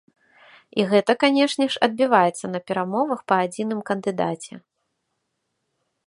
[0.79, 4.53] І гэта, канешне ж, адбіваецца на перамовах па адзіным кандыдаце.